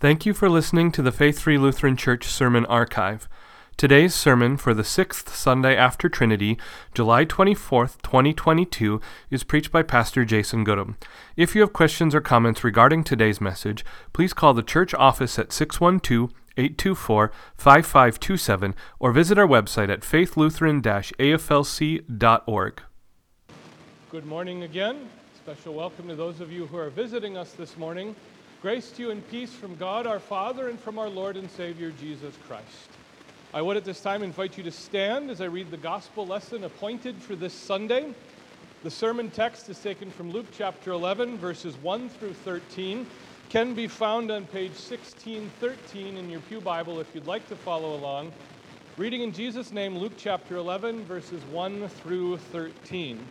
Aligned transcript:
Thank 0.00 0.24
you 0.24 0.32
for 0.32 0.48
listening 0.48 0.92
to 0.92 1.02
the 1.02 1.12
Faith 1.12 1.40
Free 1.40 1.58
Lutheran 1.58 1.94
Church 1.94 2.24
Sermon 2.24 2.64
Archive. 2.64 3.28
Today's 3.76 4.14
sermon 4.14 4.56
for 4.56 4.72
the 4.72 4.82
sixth 4.82 5.34
Sunday 5.36 5.76
after 5.76 6.08
Trinity, 6.08 6.56
July 6.94 7.26
24th, 7.26 8.00
2022, 8.00 8.98
is 9.30 9.44
preached 9.44 9.70
by 9.70 9.82
Pastor 9.82 10.24
Jason 10.24 10.64
Goodham. 10.64 10.96
If 11.36 11.54
you 11.54 11.60
have 11.60 11.74
questions 11.74 12.14
or 12.14 12.22
comments 12.22 12.64
regarding 12.64 13.04
today's 13.04 13.42
message, 13.42 13.84
please 14.14 14.32
call 14.32 14.54
the 14.54 14.62
church 14.62 14.94
office 14.94 15.38
at 15.38 15.52
612 15.52 16.32
824 16.56 17.30
5527 17.58 18.74
or 18.98 19.12
visit 19.12 19.36
our 19.36 19.46
website 19.46 19.90
at 19.90 20.00
faithlutheran 20.00 20.80
aflc.org. 21.18 22.82
Good 24.10 24.24
morning 24.24 24.62
again. 24.62 25.10
Special 25.36 25.74
welcome 25.74 26.08
to 26.08 26.14
those 26.14 26.40
of 26.40 26.50
you 26.50 26.66
who 26.68 26.78
are 26.78 26.88
visiting 26.88 27.36
us 27.36 27.52
this 27.52 27.76
morning. 27.76 28.16
Grace 28.60 28.92
to 28.92 29.00
you 29.00 29.10
and 29.10 29.26
peace 29.26 29.54
from 29.54 29.74
God 29.74 30.06
our 30.06 30.20
Father 30.20 30.68
and 30.68 30.78
from 30.78 30.98
our 30.98 31.08
Lord 31.08 31.38
and 31.38 31.50
Savior 31.50 31.90
Jesus 31.90 32.36
Christ. 32.36 32.98
I 33.54 33.62
would 33.62 33.78
at 33.78 33.86
this 33.86 34.02
time 34.02 34.22
invite 34.22 34.58
you 34.58 34.64
to 34.64 34.70
stand 34.70 35.30
as 35.30 35.40
I 35.40 35.46
read 35.46 35.70
the 35.70 35.78
gospel 35.78 36.26
lesson 36.26 36.64
appointed 36.64 37.22
for 37.22 37.34
this 37.34 37.54
Sunday. 37.54 38.14
The 38.82 38.90
sermon 38.90 39.30
text 39.30 39.70
is 39.70 39.80
taken 39.80 40.10
from 40.10 40.30
Luke 40.30 40.48
chapter 40.52 40.90
11, 40.90 41.38
verses 41.38 41.78
1 41.78 42.10
through 42.10 42.34
13. 42.34 43.10
Can 43.48 43.74
be 43.74 43.88
found 43.88 44.30
on 44.30 44.44
page 44.44 44.72
1613 44.72 46.18
in 46.18 46.28
your 46.28 46.40
Pew 46.40 46.60
Bible 46.60 47.00
if 47.00 47.14
you'd 47.14 47.24
like 47.24 47.46
to 47.46 47.56
follow 47.56 47.94
along. 47.94 48.34
Reading 48.94 49.22
in 49.22 49.32
Jesus' 49.32 49.72
name, 49.72 49.96
Luke 49.96 50.18
chapter 50.18 50.56
11, 50.56 51.06
verses 51.06 51.46
1 51.46 51.88
through 51.88 52.36
13. 52.36 53.30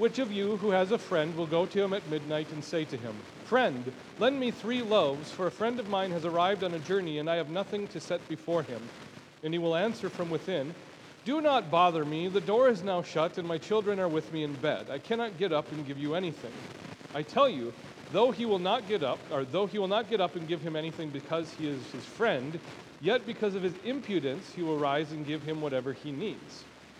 Which 0.00 0.18
of 0.18 0.32
you 0.32 0.56
who 0.56 0.70
has 0.70 0.92
a 0.92 0.98
friend 0.98 1.34
will 1.34 1.46
go 1.46 1.66
to 1.66 1.82
him 1.82 1.92
at 1.92 2.08
midnight 2.08 2.52
and 2.52 2.64
say 2.64 2.86
to 2.86 2.96
him, 2.96 3.22
Friend, 3.42 3.92
lend 4.16 4.40
me 4.40 4.50
three 4.50 4.80
loaves, 4.80 5.30
for 5.30 5.46
a 5.46 5.50
friend 5.50 5.78
of 5.78 5.88
mine 5.88 6.10
has 6.12 6.24
arrived 6.24 6.64
on 6.64 6.72
a 6.72 6.78
journey, 6.78 7.18
and 7.18 7.28
I 7.28 7.36
have 7.36 7.50
nothing 7.50 7.86
to 7.88 8.00
set 8.00 8.26
before 8.26 8.62
him. 8.62 8.88
And 9.42 9.52
he 9.52 9.58
will 9.58 9.76
answer 9.76 10.08
from 10.08 10.30
within, 10.30 10.74
Do 11.26 11.42
not 11.42 11.70
bother 11.70 12.06
me, 12.06 12.28
the 12.28 12.40
door 12.40 12.70
is 12.70 12.82
now 12.82 13.02
shut, 13.02 13.36
and 13.36 13.46
my 13.46 13.58
children 13.58 14.00
are 14.00 14.08
with 14.08 14.32
me 14.32 14.42
in 14.42 14.56
bed. 14.56 14.88
I 14.88 14.98
cannot 14.98 15.36
get 15.36 15.52
up 15.52 15.70
and 15.70 15.84
give 15.84 15.98
you 15.98 16.14
anything. 16.14 16.64
I 17.12 17.20
tell 17.20 17.50
you, 17.50 17.74
though 18.10 18.30
he 18.30 18.46
will 18.46 18.58
not 18.58 18.88
get 18.88 19.02
up, 19.02 19.26
or 19.30 19.44
though 19.44 19.66
he 19.66 19.78
will 19.78 19.86
not 19.86 20.08
get 20.08 20.22
up 20.22 20.34
and 20.34 20.48
give 20.48 20.62
him 20.62 20.76
anything 20.76 21.10
because 21.10 21.52
he 21.52 21.66
is 21.66 21.92
his 21.92 22.06
friend, 22.06 22.58
yet 23.00 23.26
because 23.26 23.54
of 23.54 23.62
his 23.62 23.76
impudence 23.84 24.50
he 24.54 24.62
will 24.62 24.78
rise 24.78 25.12
and 25.12 25.26
give 25.26 25.42
him 25.42 25.60
whatever 25.60 25.92
he 25.92 26.10
needs. 26.10 26.64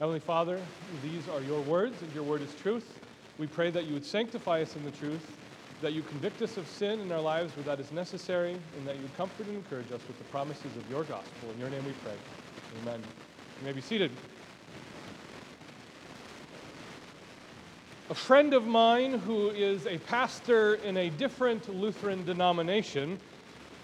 Heavenly 0.00 0.20
Father, 0.20 0.66
these 1.00 1.28
are 1.28 1.42
your 1.42 1.62
words, 1.62 2.02
and 2.02 2.12
your 2.12 2.24
word 2.24 2.42
is 2.42 2.54
truth. 2.54 2.98
We 3.38 3.46
pray 3.46 3.70
that 3.70 3.84
you 3.84 3.94
would 3.94 4.04
sanctify 4.04 4.60
us 4.62 4.74
in 4.74 4.82
the 4.82 4.90
truth 4.90 5.38
that 5.80 5.92
you 5.92 6.02
convict 6.02 6.40
us 6.40 6.56
of 6.56 6.66
sin 6.66 7.00
in 7.00 7.12
our 7.12 7.20
lives 7.20 7.56
where 7.56 7.62
that 7.64 7.78
is 7.78 7.92
necessary, 7.92 8.60
and 8.76 8.86
that 8.88 8.96
you 8.96 9.08
comfort 9.08 9.46
and 9.46 9.56
encourage 9.56 9.92
us 9.92 10.08
with 10.08 10.18
the 10.18 10.24
promises 10.24 10.76
of 10.76 10.88
your 10.88 11.04
gospel. 11.04 11.52
In 11.52 11.58
your 11.58 11.68
name 11.68 11.84
we 11.84 11.92
pray. 11.92 12.16
Amen. 12.76 13.04
You 13.58 13.64
may 13.64 13.72
be 13.72 13.80
seated. 13.80 14.16
A 18.10 18.14
friend 18.14 18.52
of 18.54 18.64
mine 18.64 19.14
who 19.14 19.50
is 19.50 19.86
a 19.86 19.98
pastor 19.98 20.74
in 20.74 20.96
a 20.96 21.10
different 21.10 21.68
Lutheran 21.68 22.24
denomination 22.24 23.18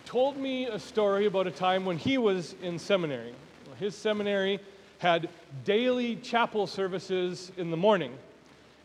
told 0.05 0.39
me 0.39 0.67
a 0.67 0.79
story 0.79 1.27
about 1.27 1.47
a 1.47 1.51
time 1.53 1.85
when 1.85 1.99
he 1.99 2.19
was 2.19 2.55
in 2.63 2.79
seminary. 2.79 3.35
His 3.79 3.97
seminary 3.97 4.59
had 5.01 5.29
daily 5.65 6.17
chapel 6.17 6.67
services 6.67 7.53
in 7.57 7.71
the 7.71 7.77
morning 7.77 8.17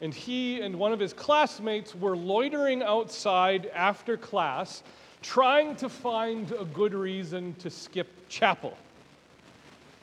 and 0.02 0.14
he 0.14 0.62
and 0.62 0.78
one 0.78 0.92
of 0.92 1.00
his 1.00 1.14
classmates 1.14 1.96
were 1.96 2.18
loitering 2.18 2.84
outside 2.84 3.72
after 3.74 4.18
class, 4.18 4.84
trying 5.22 5.76
to 5.78 5.90
find 5.90 6.52
a 6.52 6.66
good 6.66 6.94
reason 6.94 7.56
to 7.56 7.70
skip 7.70 8.08
chapel. 8.28 8.78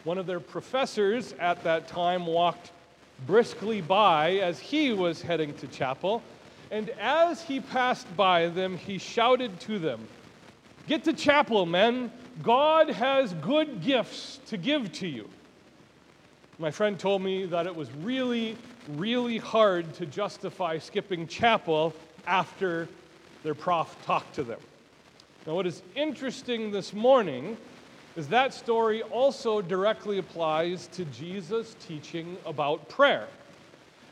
One 0.04 0.18
of 0.18 0.26
their 0.26 0.40
professors 0.40 1.34
at 1.38 1.62
that 1.64 1.86
time 1.86 2.26
walked 2.26 2.72
briskly 3.26 3.80
by 3.80 4.32
as 4.36 4.58
he 4.58 4.92
was 4.92 5.22
heading 5.22 5.54
to 5.54 5.68
chapel, 5.68 6.22
and 6.70 6.90
as 6.98 7.42
he 7.42 7.60
passed 7.60 8.06
by 8.16 8.48
them, 8.48 8.76
he 8.76 8.98
shouted 8.98 9.60
to 9.60 9.78
them, 9.78 10.08
Get 10.88 11.04
to 11.04 11.12
chapel, 11.12 11.66
men! 11.66 12.10
God 12.42 12.88
has 12.88 13.34
good 13.34 13.82
gifts 13.82 14.40
to 14.46 14.56
give 14.56 14.90
to 14.92 15.06
you. 15.06 15.28
My 16.62 16.70
friend 16.70 16.96
told 16.96 17.22
me 17.22 17.44
that 17.46 17.66
it 17.66 17.74
was 17.74 17.90
really 17.90 18.56
really 18.88 19.38
hard 19.38 19.94
to 19.94 20.06
justify 20.06 20.78
skipping 20.78 21.26
chapel 21.26 21.92
after 22.24 22.88
their 23.42 23.56
prof 23.56 23.96
talked 24.02 24.36
to 24.36 24.44
them. 24.44 24.60
Now, 25.44 25.54
what 25.54 25.66
is 25.66 25.82
interesting 25.96 26.70
this 26.70 26.92
morning 26.92 27.56
is 28.16 28.28
that 28.28 28.54
story 28.54 29.02
also 29.02 29.60
directly 29.60 30.18
applies 30.18 30.86
to 30.88 31.04
Jesus' 31.06 31.74
teaching 31.80 32.36
about 32.46 32.88
prayer. 32.88 33.26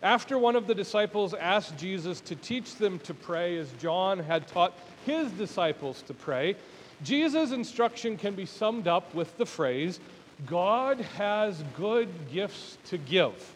After 0.03 0.37
one 0.37 0.57
of 0.57 0.67
the 0.67 0.75
disciples 0.75 1.35
asked 1.35 1.79
Jesus 1.79 2.21
to 2.23 2.35
teach 2.35 2.75
them 2.75 2.99
to 3.01 3.15
pray 3.15 3.59
as 3.59 3.71
John 3.75 4.19
had 4.19 4.49
taught 4.49 4.77
his 5.07 5.31
disciples 5.31 6.03
to 6.03 6.15
pray, 6.15 6.57
Jesus' 7.05 7.53
instruction 7.53 8.17
can 8.17 8.35
be 8.35 8.45
summed 8.45 8.89
up 8.89 9.15
with 9.15 9.39
the 9.39 9.47
phrase 9.47 10.01
God 10.47 11.01
has 11.01 11.63
good 11.77 12.09
gifts 12.33 12.79
to 12.87 12.99
give. 12.99 13.55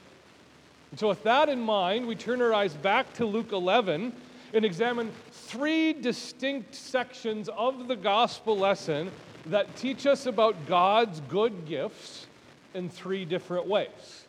And 0.91 1.01
so, 1.01 1.09
with 1.09 1.23
that 1.25 1.49
in 1.49 1.61
mind, 1.61 2.07
we 2.07 2.15
turn 2.15 2.41
our 2.41 2.55
eyes 2.55 2.75
back 2.75 3.13
to 3.15 3.27
Luke 3.27 3.53
11 3.53 4.13
and 4.53 4.65
examine 4.65 5.13
three 5.33 5.93
distinct 5.93 6.75
sections 6.75 7.49
of 7.49 7.89
the 7.89 7.97
gospel 7.97 8.57
lesson 8.57 9.11
that 9.47 9.75
teach 9.77 10.07
us 10.07 10.27
about 10.27 10.67
God's 10.67 11.21
good 11.29 11.67
gifts 11.67 12.27
in 12.75 12.89
three 12.89 13.25
different 13.25 13.67
ways. 13.67 14.25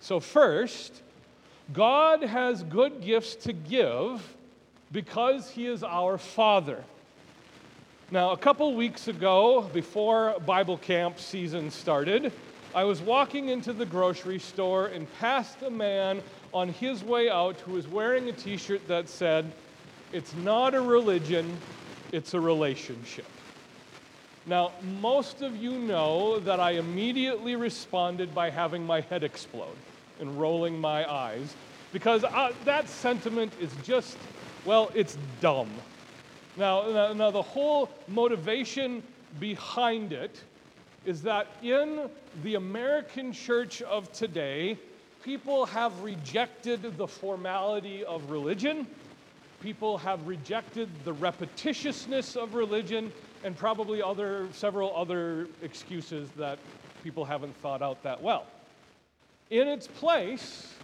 So, 0.00 0.20
first, 0.20 1.02
God 1.72 2.22
has 2.22 2.62
good 2.62 3.02
gifts 3.02 3.34
to 3.36 3.52
give 3.52 4.36
because 4.90 5.50
He 5.50 5.66
is 5.66 5.82
our 5.84 6.18
Father. 6.18 6.82
Now, 8.10 8.30
a 8.30 8.38
couple 8.38 8.74
weeks 8.74 9.06
ago, 9.08 9.68
before 9.74 10.34
Bible 10.46 10.78
camp 10.78 11.20
season 11.20 11.70
started, 11.70 12.32
I 12.74 12.84
was 12.84 13.02
walking 13.02 13.50
into 13.50 13.74
the 13.74 13.84
grocery 13.84 14.38
store 14.38 14.86
and 14.86 15.06
passed 15.20 15.60
a 15.60 15.70
man 15.70 16.22
on 16.54 16.70
his 16.70 17.04
way 17.04 17.28
out 17.28 17.60
who 17.60 17.72
was 17.72 17.86
wearing 17.86 18.26
a 18.30 18.32
t 18.32 18.56
shirt 18.56 18.88
that 18.88 19.10
said, 19.10 19.52
It's 20.14 20.34
not 20.36 20.74
a 20.74 20.80
religion, 20.80 21.54
it's 22.10 22.32
a 22.32 22.40
relationship. 22.40 23.26
Now, 24.46 24.72
most 24.82 25.42
of 25.42 25.54
you 25.54 25.72
know 25.72 26.40
that 26.40 26.60
I 26.60 26.72
immediately 26.72 27.56
responded 27.56 28.34
by 28.34 28.48
having 28.48 28.86
my 28.86 29.02
head 29.02 29.22
explode 29.22 29.76
and 30.18 30.40
rolling 30.40 30.80
my 30.80 31.10
eyes 31.10 31.54
because 31.92 32.24
uh, 32.24 32.52
that 32.64 32.88
sentiment 32.88 33.52
is 33.60 33.70
just, 33.84 34.16
well, 34.64 34.90
it's 34.94 35.18
dumb. 35.42 35.68
Now, 36.58 36.90
now, 36.90 37.12
now, 37.12 37.30
the 37.30 37.40
whole 37.40 38.04
motivation 38.08 39.04
behind 39.38 40.12
it 40.12 40.42
is 41.04 41.22
that 41.22 41.46
in 41.62 42.10
the 42.42 42.56
American 42.56 43.32
church 43.32 43.80
of 43.80 44.10
today, 44.10 44.80
people 45.22 45.66
have 45.66 46.00
rejected 46.00 46.98
the 46.98 47.06
formality 47.06 48.04
of 48.04 48.30
religion, 48.30 48.88
people 49.60 49.98
have 49.98 50.26
rejected 50.26 51.04
the 51.04 51.14
repetitiousness 51.14 52.34
of 52.34 52.54
religion, 52.54 53.12
and 53.44 53.56
probably 53.56 54.02
other, 54.02 54.48
several 54.50 54.96
other 54.96 55.50
excuses 55.62 56.32
that 56.32 56.58
people 57.00 57.24
haven't 57.24 57.56
thought 57.56 57.82
out 57.82 58.02
that 58.02 58.20
well. 58.20 58.48
In 59.50 59.68
its 59.68 59.86
place, 59.86 60.80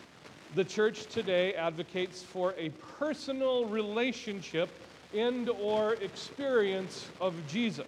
the 0.52 0.64
church 0.64 1.08
today 1.08 1.52
advocates 1.54 2.22
for 2.22 2.54
a 2.56 2.68
personal 2.98 3.66
relationship 3.66 4.83
and 5.14 5.48
or 5.48 5.94
experience 5.94 7.06
of 7.20 7.34
Jesus. 7.46 7.86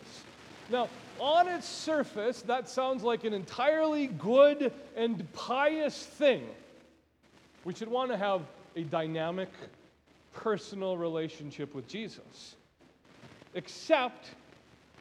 Now, 0.70 0.88
on 1.19 1.49
its 1.49 1.67
surface, 1.67 2.43
that 2.43 2.69
sounds 2.69 3.02
like 3.02 3.25
an 3.25 3.32
entirely 3.32 4.08
good 4.08 4.73
and 4.96 5.32
pious 5.32 6.05
thing. 6.05 6.46
We 7.64 7.75
should 7.75 7.88
want 7.88 8.11
to 8.11 8.17
have 8.17 8.43
a 8.76 8.82
dynamic, 8.82 9.49
personal 10.34 10.96
relationship 10.96 11.75
with 11.75 11.88
Jesus. 11.88 12.56
Except 13.55 14.31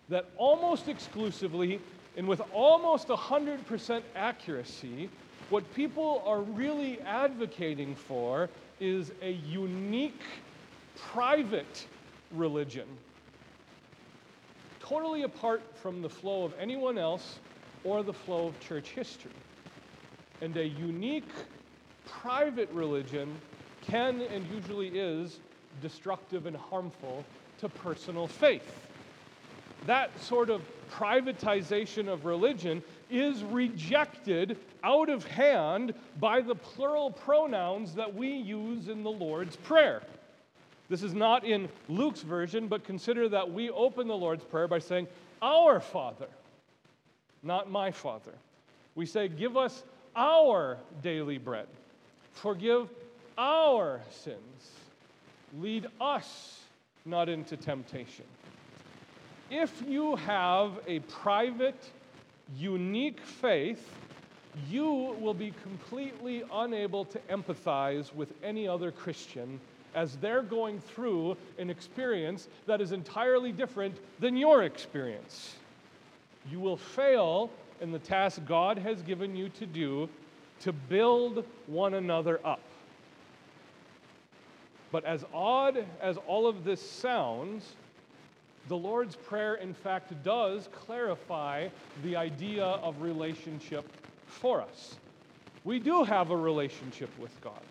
that 0.10 0.30
almost 0.38 0.88
exclusively 0.88 1.82
and 2.16 2.28
with 2.28 2.42
almost 2.54 3.10
100% 3.10 4.02
accuracy, 4.16 5.10
what 5.50 5.72
people 5.76 6.24
are 6.26 6.42
really 6.42 7.00
advocating 7.02 7.94
for 7.96 8.50
is 8.80 9.12
a 9.22 9.32
unique, 9.32 10.24
private 10.96 11.86
religion, 12.32 12.88
totally 14.80 15.24
apart 15.24 15.62
from 15.82 16.02
the 16.02 16.10
flow 16.10 16.44
of 16.44 16.54
anyone 16.60 16.98
else 16.98 17.40
or 17.84 18.04
the 18.04 18.14
flow 18.14 18.48
of 18.48 18.60
church 18.60 18.90
history. 18.90 19.32
And 20.42 20.56
a 20.58 20.68
unique, 20.68 21.30
private 22.06 22.70
religion 22.72 23.36
can 23.82 24.22
and 24.22 24.46
usually 24.52 24.90
is 24.90 25.40
destructive 25.82 26.46
and 26.46 26.56
harmful 26.56 27.24
to 27.60 27.70
personal 27.70 28.28
faith. 28.28 28.88
That 29.86 30.10
sort 30.22 30.50
of 30.50 30.62
privatization 30.92 32.08
of 32.08 32.26
religion 32.26 32.84
is 33.10 33.44
rejected 33.44 34.58
out 34.84 35.10
of 35.10 35.26
hand 35.26 35.94
by 36.20 36.42
the 36.42 36.56
plural 36.56 37.12
pronouns 37.12 37.94
that 37.96 38.14
we 38.14 38.30
use 38.30 38.88
in 38.88 39.04
the 39.04 39.12
Lord's 39.12 39.56
Prayer. 39.56 40.02
This 40.90 41.02
is 41.02 41.14
not 41.14 41.44
in 41.44 41.68
Luke's 41.90 42.22
version, 42.22 42.68
but 42.68 42.84
consider 42.84 43.28
that 43.30 43.52
we 43.52 43.70
open 43.70 44.08
the 44.08 44.16
Lord's 44.16 44.44
Prayer 44.44 44.68
by 44.68 44.80
saying, 44.80 45.08
Our 45.42 45.80
Father, 45.80 46.28
not 47.42 47.72
my 47.72 47.92
Father. 47.92 48.34
We 48.94 49.06
say, 49.06 49.28
Give 49.28 49.58
us 49.58 49.84
our 50.16 50.78
daily 51.02 51.38
bread. 51.38 51.68
Forgive 52.34 52.90
our 53.38 54.02
sins. 54.12 54.72
Lead 55.60 55.88
us 56.00 56.60
not 57.06 57.30
into 57.30 57.58
temptation. 57.58 58.26
If 59.50 59.84
you 59.88 60.16
have 60.18 60.72
a 60.88 61.00
private, 61.02 61.90
unique 62.58 63.22
faith, 63.22 63.88
you 64.70 65.16
will 65.20 65.34
be 65.34 65.54
completely 65.64 66.44
unable 66.52 67.06
to 67.06 67.20
empathize 67.30 68.14
with 68.14 68.34
any 68.44 68.68
other 68.68 68.92
Christian 68.92 69.60
as 69.96 70.18
they're 70.18 70.44
going 70.44 70.80
through 70.80 71.38
an 71.58 71.70
experience 71.70 72.48
that 72.68 72.82
is 72.82 72.92
entirely 72.92 73.52
different 73.52 73.96
than 74.20 74.38
your 74.38 74.64
experience. 74.64 75.56
You 76.52 76.60
will 76.60 76.78
fail 76.78 77.50
in 77.82 77.92
the 77.92 78.00
task 78.00 78.42
God 78.46 78.78
has 78.78 79.02
given 79.02 79.36
you 79.36 79.50
to 79.50 79.66
do 79.66 80.10
to 80.62 80.72
build 80.72 81.46
one 81.68 81.96
another 81.96 82.40
up. 82.46 82.60
But 84.92 85.04
as 85.06 85.26
odd 85.34 85.86
as 86.02 86.18
all 86.28 86.48
of 86.48 86.64
this 86.64 86.82
sounds, 86.82 87.74
the 88.68 88.78
Lord's 88.78 89.16
Prayer, 89.16 89.56
in 89.56 89.74
fact, 89.74 90.12
does 90.24 90.70
clarify 90.72 91.68
the 92.04 92.16
idea 92.16 92.64
of 92.64 93.02
relationship 93.02 93.86
for 94.26 94.62
us. 94.62 94.96
We 95.64 95.80
do 95.80 96.04
have 96.04 96.32
a 96.32 96.38
relationship 96.38 97.10
with 97.20 97.40
God. 97.42 97.62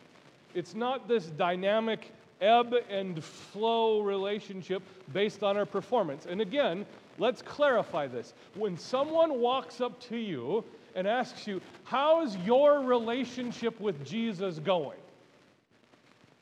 It's 0.54 0.74
not 0.74 1.08
this 1.08 1.26
dynamic 1.26 2.12
ebb 2.40 2.74
and 2.88 3.22
flow 3.22 4.00
relationship 4.00 4.82
based 5.12 5.42
on 5.42 5.56
our 5.56 5.66
performance. 5.66 6.26
And 6.26 6.40
again, 6.40 6.86
let's 7.18 7.42
clarify 7.42 8.06
this. 8.06 8.34
When 8.54 8.76
someone 8.76 9.40
walks 9.40 9.80
up 9.80 10.00
to 10.08 10.16
you 10.16 10.64
and 10.94 11.06
asks 11.06 11.46
you, 11.46 11.60
How's 11.84 12.36
your 12.38 12.80
relationship 12.80 13.80
with 13.80 14.04
Jesus 14.04 14.58
going? 14.58 14.98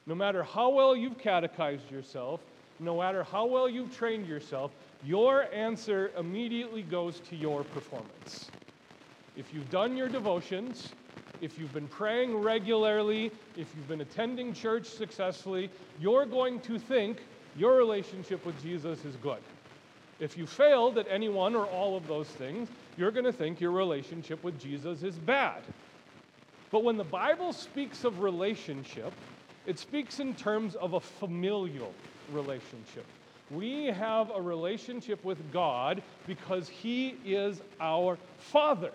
No 0.06 0.14
matter 0.14 0.42
how 0.42 0.70
well 0.70 0.96
you've 0.96 1.18
catechized 1.18 1.90
yourself, 1.90 2.40
no 2.80 2.98
matter 2.98 3.22
how 3.22 3.46
well 3.46 3.68
you've 3.68 3.96
trained 3.96 4.26
yourself, 4.26 4.72
your 5.04 5.46
answer 5.52 6.10
immediately 6.18 6.82
goes 6.82 7.20
to 7.30 7.36
your 7.36 7.62
performance. 7.64 8.50
If 9.36 9.54
you've 9.54 9.70
done 9.70 9.96
your 9.96 10.08
devotions, 10.08 10.92
if 11.42 11.58
you've 11.58 11.74
been 11.74 11.88
praying 11.88 12.36
regularly, 12.36 13.32
if 13.56 13.66
you've 13.74 13.88
been 13.88 14.00
attending 14.00 14.54
church 14.54 14.86
successfully, 14.86 15.68
you're 16.00 16.24
going 16.24 16.60
to 16.60 16.78
think 16.78 17.18
your 17.56 17.76
relationship 17.76 18.46
with 18.46 18.62
Jesus 18.62 19.04
is 19.04 19.16
good. 19.16 19.40
If 20.20 20.38
you 20.38 20.46
failed 20.46 20.98
at 20.98 21.06
any 21.10 21.28
one 21.28 21.56
or 21.56 21.66
all 21.66 21.96
of 21.96 22.06
those 22.06 22.28
things, 22.28 22.68
you're 22.96 23.10
going 23.10 23.24
to 23.24 23.32
think 23.32 23.60
your 23.60 23.72
relationship 23.72 24.42
with 24.44 24.58
Jesus 24.58 25.02
is 25.02 25.18
bad. 25.18 25.62
But 26.70 26.84
when 26.84 26.96
the 26.96 27.04
Bible 27.04 27.52
speaks 27.52 28.04
of 28.04 28.20
relationship, 28.20 29.12
it 29.66 29.80
speaks 29.80 30.20
in 30.20 30.36
terms 30.36 30.76
of 30.76 30.92
a 30.92 31.00
familial 31.00 31.92
relationship. 32.30 33.04
We 33.50 33.86
have 33.86 34.30
a 34.32 34.40
relationship 34.40 35.24
with 35.24 35.52
God 35.52 36.02
because 36.28 36.68
He 36.68 37.08
is 37.24 37.60
our 37.80 38.16
Father. 38.38 38.92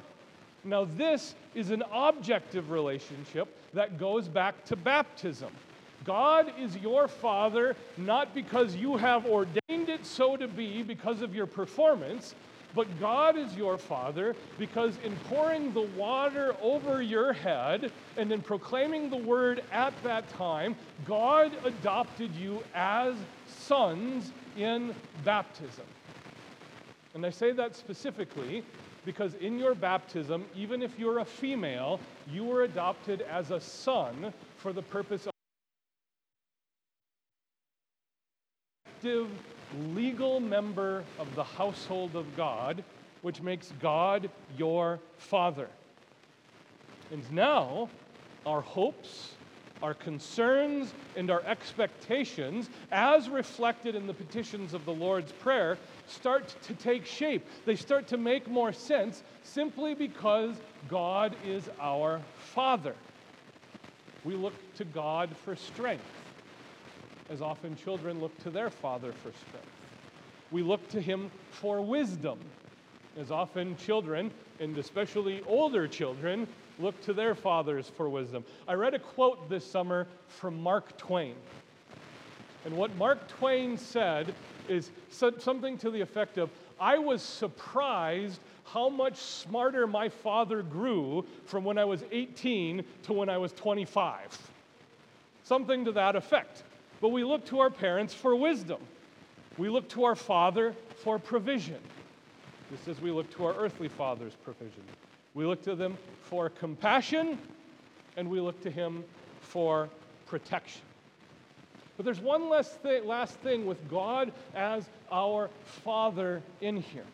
Now, 0.64 0.86
this 0.86 1.36
is 1.56 1.72
an 1.72 1.84
objective 1.92 2.72
relationship 2.72 3.48
that 3.74 3.98
goes 3.98 4.28
back 4.28 4.66
to 4.66 4.76
baptism. 4.76 5.52
God 6.04 6.54
is 6.60 6.78
your 6.78 7.08
Father 7.08 7.76
not 7.98 8.34
because 8.36 8.76
you 8.76 8.98
have 8.98 9.26
ordained 9.26 9.90
it 9.90 10.06
so 10.06 10.38
to 10.38 10.48
be 10.48 10.84
because 10.84 11.22
of 11.22 11.36
your 11.36 11.48
performance, 11.48 12.36
but 12.76 13.00
God 13.00 13.38
is 13.38 13.56
your 13.56 13.78
Father 13.78 14.36
because 14.60 14.98
in 15.04 15.18
pouring 15.18 15.74
the 15.74 15.82
water 15.82 16.56
over 16.62 17.02
your 17.02 17.34
head 17.34 17.92
and 18.16 18.32
in 18.32 18.42
proclaiming 18.42 19.10
the 19.10 19.18
word 19.18 19.64
at 19.72 20.02
that 20.04 20.30
time, 20.30 20.76
God 21.04 21.58
adopted 21.66 22.36
you 22.36 22.64
as 22.74 23.16
sons 23.46 24.32
in 24.56 24.96
baptism. 25.24 25.86
And 27.16 27.26
I 27.26 27.32
say 27.32 27.52
that 27.54 27.76
specifically 27.76 28.64
because 29.08 29.36
in 29.36 29.58
your 29.58 29.74
baptism, 29.74 30.44
even 30.54 30.82
if 30.82 31.00
you're 31.00 31.20
a 31.20 31.26
female, 31.26 31.98
you 32.30 32.44
were 32.44 32.64
adopted 32.64 33.22
as 33.22 33.52
a 33.52 33.62
son 33.62 34.34
for 34.58 34.74
the 34.74 34.82
purpose 34.82 35.26
of 35.26 35.32
active 38.86 39.30
legal 39.94 40.42
member 40.42 41.06
of 41.20 41.34
the 41.36 41.44
household 41.46 42.18
of 42.18 42.26
God, 42.36 42.84
which 43.22 43.42
makes 43.42 43.72
God 43.82 44.30
your 44.58 45.00
father. 45.18 45.70
And 47.10 47.24
now, 47.32 47.88
our 48.46 48.60
hopes, 48.60 49.36
our 49.82 49.94
concerns, 49.94 50.94
and 51.16 51.32
our 51.32 51.44
expectations, 51.44 52.70
as 52.92 53.30
reflected 53.30 53.96
in 53.96 54.06
the 54.06 54.14
petitions 54.14 54.74
of 54.74 54.84
the 54.84 54.94
Lord's 54.94 55.32
Prayer, 55.32 55.78
start 56.08 56.56
to 56.64 56.74
take 56.74 57.06
shape. 57.06 57.46
They 57.66 57.76
start 57.76 58.08
to 58.08 58.18
make 58.18 58.48
more 58.50 58.74
sense 58.74 59.24
simply 59.44 59.94
because 59.94 60.56
God 60.88 61.36
is 61.46 61.70
our 61.80 62.22
Father. 62.54 62.96
We 64.24 64.36
look 64.36 64.76
to 64.76 64.86
God 64.86 65.30
for 65.46 65.56
strength, 65.56 66.04
as 67.30 67.42
often 67.42 67.76
children 67.76 68.20
look 68.20 68.38
to 68.44 68.50
their 68.50 68.70
father 68.70 69.12
for 69.12 69.32
strength. 69.32 69.68
We 70.52 70.64
look 70.64 70.90
to 70.90 71.02
Him 71.02 71.30
for 71.50 71.82
wisdom, 71.82 72.40
as 73.20 73.32
often 73.32 73.78
children, 73.78 74.32
and 74.60 74.78
especially 74.78 75.42
older 75.48 75.88
children, 75.88 76.48
look 76.80 77.02
to 77.04 77.14
their 77.14 77.36
fathers 77.36 77.92
for 77.96 78.10
wisdom. 78.10 78.44
I 78.68 78.74
read 78.74 78.94
a 78.94 79.00
quote 79.00 79.50
this 79.50 79.70
summer 79.70 80.08
from 80.28 80.62
Mark 80.62 80.98
Twain. 80.98 81.36
And 82.66 82.76
what 82.76 82.96
Mark 82.96 83.30
Twain 83.30 83.78
said 83.78 84.36
is 84.70 84.92
something 85.10 85.78
to 85.80 85.90
the 85.90 86.02
effect 86.02 86.38
of 86.38 86.50
I 86.80 86.98
was 86.98 87.22
surprised 87.22 88.40
how 88.66 88.90
much 88.90 89.18
smarter 89.18 89.88
my 89.88 90.10
father 90.10 90.62
grew 90.62 91.26
from 91.46 91.64
when 91.64 91.78
I 91.78 91.86
was 91.86 92.04
18 92.12 92.84
to 93.04 93.14
when 93.14 93.30
I 93.30 93.38
was 93.38 93.54
25. 93.54 94.52
Something 95.44 95.86
to 95.86 95.92
that 95.94 96.16
effect. 96.16 96.64
But 97.00 97.10
we 97.10 97.24
look 97.24 97.46
to 97.46 97.60
our 97.60 97.70
parents 97.70 98.14
for 98.14 98.36
wisdom. 98.36 98.80
We 99.58 99.70
look 99.70 99.90
to 99.90 100.04
our 100.04 100.16
father 100.16 100.76
for 101.04 101.18
provision, 101.18 101.80
just 102.72 102.88
as 102.88 103.02
we 103.02 103.12
look 103.12 103.30
to 103.38 103.46
our 103.46 103.56
earthly 103.56 103.88
father's 103.88 104.34
provision. 104.44 104.84
We 105.34 105.46
look 105.46 105.64
to 105.64 105.76
them 105.76 105.98
for 106.24 106.50
compassion, 106.50 107.40
and 108.18 108.30
we 108.30 108.40
look 108.40 108.62
to 108.62 108.72
him 108.72 109.04
for 109.42 109.90
protection. 110.26 110.82
But 111.98 112.06
there's 112.06 112.22
one 112.22 112.50
last 112.50 112.82
thing, 112.82 113.06
last 113.06 113.42
thing 113.42 113.66
with 113.66 113.90
God 113.90 114.32
as 114.54 114.90
our 115.12 115.50
Father 115.84 116.44
in 116.62 116.78
here. 116.78 117.08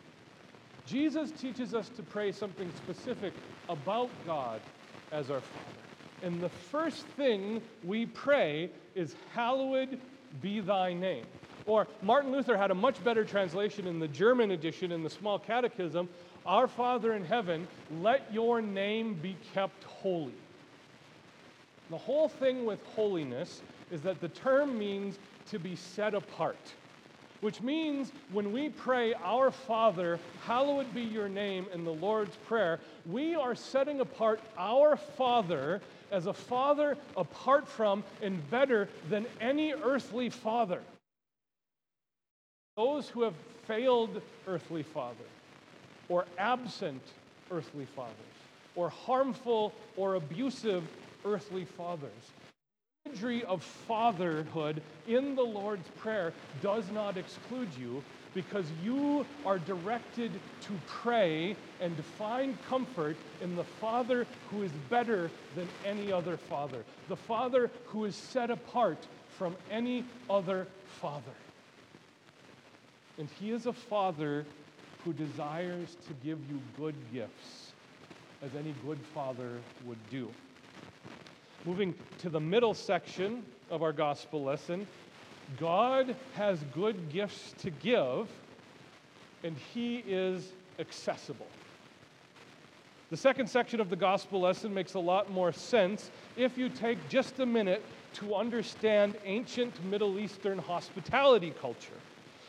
Jesus 0.84 1.32
teaches 1.32 1.74
us 1.74 1.88
to 1.90 2.02
pray 2.02 2.30
something 2.30 2.70
specific 2.70 3.32
about 3.68 4.26
God 4.26 4.60
as 5.10 5.30
our 5.30 5.40
Father. 5.40 5.80
And 6.22 6.42
the 6.42 6.50
first 6.50 7.06
thing 7.08 7.62
we 7.82 8.04
pray 8.04 8.70
is, 8.94 9.16
Hallowed 9.32 9.98
be 10.42 10.60
thy 10.60 10.92
name. 10.92 11.26
Or 11.66 11.88
Martin 12.02 12.30
Luther 12.30 12.56
had 12.56 12.70
a 12.70 12.74
much 12.74 13.02
better 13.02 13.24
translation 13.24 13.86
in 13.86 13.98
the 13.98 14.08
German 14.08 14.50
edition 14.50 14.92
in 14.92 15.02
the 15.02 15.10
Small 15.10 15.38
Catechism 15.38 16.10
Our 16.44 16.68
Father 16.68 17.14
in 17.14 17.24
heaven, 17.24 17.66
let 17.90 18.30
your 18.32 18.60
name 18.60 19.14
be 19.14 19.38
kept 19.54 19.84
holy. 19.84 20.34
The 21.88 21.96
whole 21.96 22.28
thing 22.28 22.66
with 22.66 22.82
holiness 22.84 23.62
is 23.94 24.02
that 24.02 24.20
the 24.20 24.28
term 24.28 24.76
means 24.76 25.18
to 25.48 25.58
be 25.58 25.76
set 25.76 26.14
apart, 26.14 26.58
which 27.42 27.62
means 27.62 28.10
when 28.32 28.50
we 28.52 28.68
pray, 28.68 29.14
Our 29.22 29.52
Father, 29.52 30.18
hallowed 30.44 30.92
be 30.92 31.02
your 31.02 31.28
name 31.28 31.66
in 31.72 31.84
the 31.84 31.92
Lord's 31.92 32.34
Prayer, 32.48 32.80
we 33.06 33.36
are 33.36 33.54
setting 33.54 34.00
apart 34.00 34.40
our 34.58 34.96
Father 34.96 35.80
as 36.10 36.26
a 36.26 36.32
father 36.32 36.98
apart 37.16 37.68
from 37.68 38.02
and 38.20 38.50
better 38.50 38.88
than 39.08 39.26
any 39.40 39.72
earthly 39.72 40.28
father. 40.28 40.80
Those 42.76 43.08
who 43.08 43.22
have 43.22 43.34
failed 43.68 44.20
earthly 44.48 44.82
father, 44.82 45.28
or 46.08 46.26
absent 46.36 47.02
earthly 47.52 47.86
fathers, 47.94 48.14
or 48.74 48.88
harmful 48.88 49.72
or 49.96 50.16
abusive 50.16 50.82
earthly 51.24 51.64
fathers. 51.64 52.10
Imagery 53.14 53.44
of 53.44 53.62
fatherhood 53.62 54.82
in 55.06 55.36
the 55.36 55.42
Lord's 55.42 55.88
Prayer 55.88 56.34
does 56.58 56.90
not 56.90 57.16
exclude 57.16 57.72
you 57.72 58.04
because 58.32 58.72
you 58.72 59.24
are 59.44 59.60
directed 59.60 60.40
to 60.62 60.80
pray 60.84 61.56
and 61.78 61.96
to 61.96 62.02
find 62.02 62.60
comfort 62.60 63.22
in 63.40 63.54
the 63.54 63.62
Father 63.62 64.26
who 64.46 64.64
is 64.64 64.72
better 64.72 65.30
than 65.54 65.70
any 65.84 66.10
other 66.10 66.36
Father, 66.36 66.84
the 67.06 67.16
Father 67.16 67.70
who 67.84 68.04
is 68.04 68.16
set 68.16 68.50
apart 68.50 69.06
from 69.28 69.56
any 69.70 70.08
other 70.28 70.66
Father. 71.00 71.36
And 73.16 73.30
He 73.30 73.52
is 73.52 73.66
a 73.66 73.72
Father 73.72 74.48
who 75.04 75.12
desires 75.12 75.96
to 76.08 76.14
give 76.14 76.42
you 76.42 76.64
good 76.76 77.12
gifts, 77.12 77.74
as 78.42 78.56
any 78.56 78.72
good 78.72 79.00
Father 79.14 79.62
would 79.84 80.08
do. 80.08 80.34
Moving 81.66 81.94
to 82.18 82.28
the 82.28 82.40
middle 82.40 82.74
section 82.74 83.42
of 83.70 83.82
our 83.82 83.92
gospel 83.92 84.44
lesson, 84.44 84.86
God 85.58 86.14
has 86.34 86.58
good 86.74 87.10
gifts 87.10 87.54
to 87.62 87.70
give, 87.70 88.28
and 89.42 89.56
He 89.72 90.04
is 90.06 90.52
accessible. 90.78 91.46
The 93.10 93.16
second 93.16 93.48
section 93.48 93.80
of 93.80 93.88
the 93.88 93.96
gospel 93.96 94.40
lesson 94.40 94.74
makes 94.74 94.94
a 94.94 94.98
lot 95.00 95.30
more 95.30 95.52
sense 95.52 96.10
if 96.36 96.58
you 96.58 96.68
take 96.68 97.08
just 97.08 97.38
a 97.40 97.46
minute 97.46 97.82
to 98.14 98.34
understand 98.34 99.16
ancient 99.24 99.82
Middle 99.84 100.18
Eastern 100.18 100.58
hospitality 100.58 101.52
culture. 101.60 102.00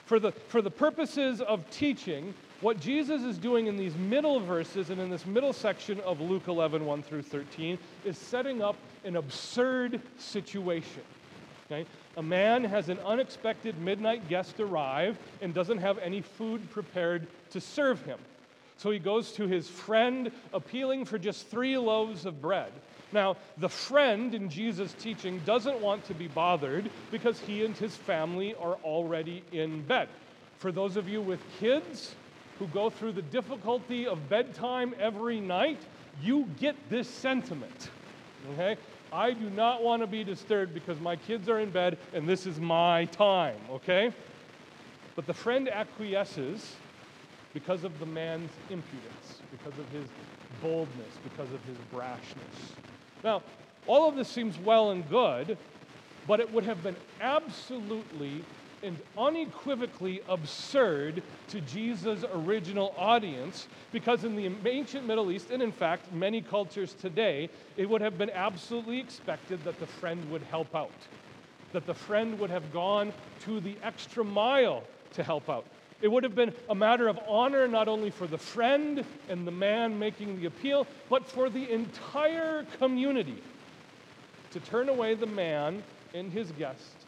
For 0.06 0.20
the, 0.20 0.32
for 0.50 0.62
the 0.62 0.72
purposes 0.72 1.42
of 1.42 1.70
teaching, 1.70 2.34
what 2.62 2.80
Jesus 2.80 3.22
is 3.24 3.38
doing 3.38 3.68
in 3.68 3.76
these 3.76 3.96
middle 3.96 4.40
verses 4.40 4.90
and 4.90 5.00
in 5.02 5.10
this 5.10 5.26
middle 5.26 5.54
section 5.54 6.00
of 6.02 6.22
Luke 6.22 6.48
11, 6.48 6.86
1 6.86 7.04
through 7.04 7.24
13, 7.24 7.78
is 8.06 8.18
setting 8.18 8.62
up 8.62 8.76
an 9.04 9.18
absurd 9.18 10.02
situation. 10.18 11.02
Okay? 11.66 11.86
A 12.18 12.24
man 12.24 12.64
has 12.64 12.90
an 12.90 13.00
unexpected 13.00 13.78
midnight 13.80 14.28
guest 14.30 14.60
arrive 14.60 15.18
and 15.42 15.54
doesn't 15.54 15.80
have 15.80 15.98
any 15.98 16.22
food 16.22 16.70
prepared 16.72 17.28
to 17.52 17.60
serve 17.60 18.02
him. 18.04 18.20
So 18.78 18.92
he 18.92 19.00
goes 19.00 19.32
to 19.34 19.48
his 19.48 19.70
friend, 19.70 20.32
appealing 20.54 21.06
for 21.06 21.18
just 21.18 21.48
three 21.48 21.78
loaves 21.78 22.26
of 22.26 22.42
bread. 22.42 22.72
Now, 23.12 23.38
the 23.58 23.70
friend 23.70 24.34
in 24.34 24.50
Jesus' 24.50 24.94
teaching 25.00 25.42
doesn't 25.46 25.80
want 25.80 26.06
to 26.06 26.14
be 26.14 26.28
bothered 26.28 26.90
because 27.12 27.40
he 27.40 27.64
and 27.64 27.76
his 27.76 27.96
family 27.96 28.54
are 28.56 28.76
already 28.84 29.44
in 29.52 29.82
bed. 29.84 30.10
For 30.58 30.72
those 30.72 30.98
of 30.98 31.08
you 31.08 31.22
with 31.22 31.40
kids 31.60 32.16
who 32.60 32.68
go 32.68 32.90
through 32.90 33.14
the 33.14 33.22
difficulty 33.22 34.08
of 34.08 34.30
bedtime 34.30 34.94
every 35.00 35.40
night, 35.40 35.82
you 36.22 36.48
get 36.60 36.76
this 36.90 37.10
sentiment. 37.10 37.90
Okay? 38.54 38.78
I 39.12 39.32
do 39.32 39.50
not 39.50 39.84
want 39.84 40.02
to 40.02 40.08
be 40.08 40.24
disturbed 40.24 40.74
because 40.74 41.00
my 41.00 41.16
kids 41.16 41.48
are 41.48 41.60
in 41.60 41.70
bed 41.70 41.98
and 42.14 42.28
this 42.28 42.46
is 42.46 42.60
my 42.60 43.06
time, 43.06 43.60
okay? 43.70 44.12
But 45.16 45.26
the 45.26 45.34
friend 45.34 45.70
acquiesces 45.70 46.76
because 47.54 47.86
of 47.86 47.98
the 48.00 48.06
man's 48.06 48.52
impudence, 48.70 49.40
because 49.52 49.80
of 49.80 49.88
his 49.90 50.06
boldness, 50.62 51.14
because 51.24 51.52
of 51.54 51.64
his 51.64 51.78
brashness. 51.94 52.76
Now, 53.24 53.42
all 53.88 54.10
of 54.10 54.16
this 54.16 54.28
seems 54.28 54.58
well 54.60 54.92
and 54.92 55.08
good, 55.10 55.58
but 56.28 56.40
it 56.42 56.52
would 56.52 56.66
have 56.66 56.84
been 56.84 56.98
absolutely 57.22 58.44
and 58.86 59.02
unequivocally 59.18 60.22
absurd 60.30 61.24
to 61.48 61.60
Jesus' 61.60 62.24
original 62.32 62.94
audience 62.98 63.68
because 63.92 64.24
in 64.24 64.36
the 64.36 64.50
ancient 64.70 65.06
Middle 65.06 65.32
East, 65.32 65.50
and 65.50 65.62
in 65.62 65.72
fact 65.72 66.14
many 66.14 66.42
cultures 66.42 66.94
today, 66.94 67.50
it 67.76 67.90
would 67.90 68.02
have 68.02 68.18
been 68.18 68.30
absolutely 68.30 69.00
expected 69.00 69.64
that 69.64 69.80
the 69.80 69.88
friend 69.88 70.30
would 70.30 70.44
help 70.44 70.76
out, 70.76 71.08
that 71.74 71.86
the 71.86 71.94
friend 71.94 72.40
would 72.40 72.52
have 72.52 72.72
gone 72.72 73.14
to 73.40 73.60
the 73.60 73.78
extra 73.82 74.24
mile 74.24 74.84
to 75.14 75.24
help 75.24 75.50
out. 75.50 75.66
It 76.02 76.10
would 76.10 76.24
have 76.24 76.36
been 76.36 76.54
a 76.70 76.76
matter 76.76 77.08
of 77.08 77.18
honor 77.28 77.68
not 77.68 77.88
only 77.88 78.12
for 78.12 78.28
the 78.28 78.38
friend 78.38 79.04
and 79.28 79.48
the 79.48 79.52
man 79.52 79.98
making 79.98 80.36
the 80.36 80.46
appeal, 80.46 80.88
but 81.10 81.26
for 81.26 81.50
the 81.50 81.72
entire 81.72 82.64
community 82.64 83.42
to 84.52 84.60
turn 84.60 84.90
away 84.90 85.16
the 85.16 85.26
man 85.26 85.84
and 86.14 86.32
his 86.32 86.52
guest 86.52 87.05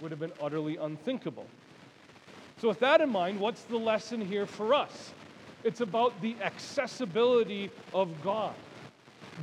would 0.00 0.10
have 0.10 0.20
been 0.20 0.32
utterly 0.42 0.76
unthinkable. 0.76 1.46
So, 2.60 2.68
with 2.68 2.80
that 2.80 3.00
in 3.00 3.08
mind, 3.08 3.40
what's 3.40 3.62
the 3.62 3.78
lesson 3.78 4.20
here 4.20 4.46
for 4.46 4.74
us? 4.74 5.12
It's 5.64 5.80
about 5.80 6.20
the 6.22 6.34
accessibility 6.42 7.70
of 7.92 8.08
God. 8.22 8.54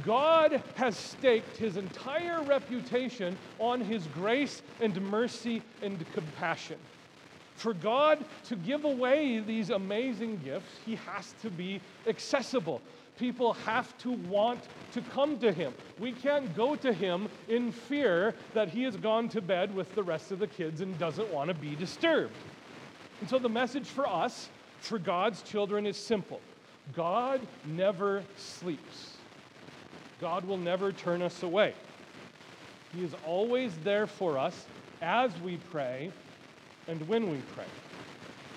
God 0.05 0.61
has 0.75 0.95
staked 0.95 1.57
his 1.57 1.77
entire 1.77 2.41
reputation 2.43 3.37
on 3.59 3.81
his 3.81 4.05
grace 4.07 4.61
and 4.81 4.99
mercy 5.09 5.61
and 5.81 5.97
compassion. 6.13 6.77
For 7.55 7.73
God 7.73 8.23
to 8.45 8.55
give 8.55 8.85
away 8.85 9.39
these 9.39 9.71
amazing 9.71 10.39
gifts, 10.45 10.69
he 10.85 10.95
has 10.95 11.33
to 11.41 11.49
be 11.49 11.81
accessible 12.07 12.81
people 13.17 13.53
have 13.53 13.97
to 13.99 14.11
want 14.11 14.61
to 14.91 15.01
come 15.01 15.39
to 15.39 15.51
him. 15.51 15.73
We 15.99 16.11
can't 16.11 16.55
go 16.55 16.75
to 16.75 16.93
him 16.93 17.27
in 17.47 17.71
fear 17.71 18.33
that 18.53 18.69
he 18.69 18.83
has 18.83 18.95
gone 18.95 19.29
to 19.29 19.41
bed 19.41 19.73
with 19.75 19.93
the 19.95 20.03
rest 20.03 20.31
of 20.31 20.39
the 20.39 20.47
kids 20.47 20.81
and 20.81 20.97
doesn't 20.97 21.31
want 21.33 21.49
to 21.49 21.53
be 21.53 21.75
disturbed. 21.75 22.33
And 23.19 23.29
so 23.29 23.39
the 23.39 23.49
message 23.49 23.87
for 23.87 24.07
us, 24.07 24.49
for 24.79 24.99
God's 24.99 25.41
children, 25.41 25.85
is 25.85 25.97
simple 25.97 26.41
God 26.95 27.41
never 27.65 28.23
sleeps, 28.37 29.17
God 30.21 30.45
will 30.45 30.57
never 30.57 30.91
turn 30.91 31.21
us 31.21 31.43
away. 31.43 31.73
He 32.95 33.03
is 33.03 33.13
always 33.25 33.77
there 33.83 34.07
for 34.07 34.37
us 34.37 34.65
as 35.01 35.31
we 35.41 35.57
pray 35.71 36.11
and 36.87 37.05
when 37.07 37.29
we 37.29 37.37
pray. 37.53 37.65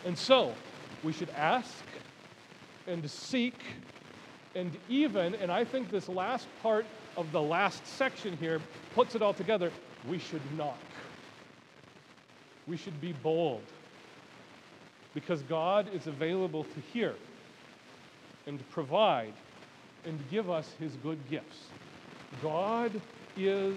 And 0.05 0.17
so, 0.17 0.55
we 1.03 1.13
should 1.13 1.31
ask 1.31 1.75
and 2.87 3.09
seek 3.11 3.55
and 4.55 4.71
even, 4.89 5.35
and 5.37 5.51
I 5.51 5.65
think 5.65 5.91
this 5.91 6.09
last 6.09 6.47
part 6.63 6.85
of 7.17 7.31
the 7.33 7.41
last 7.41 7.87
section 7.87 8.37
here 8.39 8.61
puts 8.95 9.15
it 9.15 9.23
all 9.23 9.35
together, 9.35 9.71
we 10.09 10.19
should 10.19 10.41
knock. 10.57 10.79
We 12.67 12.77
should 12.77 13.01
be 13.01 13.13
bold 13.13 13.63
because 15.15 15.43
God 15.43 15.89
is 15.95 16.07
available 16.07 16.65
to 16.65 16.81
hear 16.93 17.15
and 18.47 18.59
provide 18.71 19.33
and 20.05 20.19
give 20.31 20.51
us 20.51 20.69
his 20.81 20.93
good 21.03 21.19
gifts. 21.31 21.59
God 22.43 22.93
is 23.37 23.77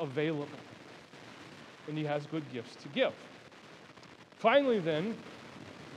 available 0.00 0.46
and 1.88 1.98
he 1.98 2.04
has 2.04 2.26
good 2.26 2.44
gifts 2.52 2.76
to 2.82 2.88
give. 2.88 3.12
Finally, 4.38 4.80
then, 4.80 5.14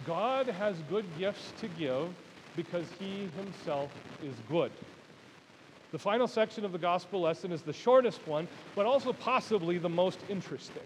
God 0.05 0.47
has 0.47 0.75
good 0.89 1.05
gifts 1.17 1.51
to 1.61 1.67
give 1.79 2.09
because 2.55 2.87
he 2.99 3.27
himself 3.35 3.91
is 4.21 4.35
good. 4.49 4.71
The 5.91 5.99
final 5.99 6.27
section 6.27 6.65
of 6.65 6.71
the 6.71 6.77
gospel 6.77 7.21
lesson 7.21 7.51
is 7.51 7.61
the 7.61 7.73
shortest 7.73 8.27
one, 8.27 8.47
but 8.75 8.85
also 8.85 9.13
possibly 9.13 9.77
the 9.77 9.89
most 9.89 10.25
interesting. 10.29 10.83